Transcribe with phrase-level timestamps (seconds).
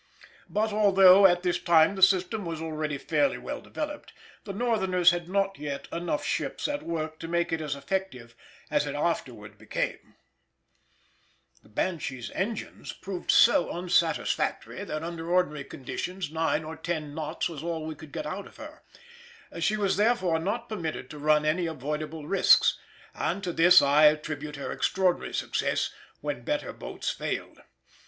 [0.49, 4.13] But, although at this time the system was already fairly well developed,
[4.45, 8.35] the Northerners had not yet enough ships at work to make it as effective
[8.71, 10.15] as it afterwards became.
[11.61, 17.61] The Banshee's engines proved so unsatisfactory that under ordinary conditions nine or ten knots was
[17.61, 18.81] all we could get out of her;
[19.59, 22.79] she was therefore not permitted to run any avoidable risks,
[23.13, 25.91] and to this I attribute her extraordinary success
[26.21, 27.61] where better boats failed.